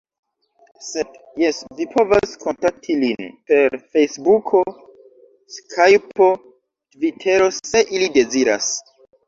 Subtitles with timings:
[0.85, 4.63] Sed, jes vi povas kontakti lin per fejsbuko,
[5.59, 6.33] skajpo,
[6.97, 8.75] tvitero se ili deziras.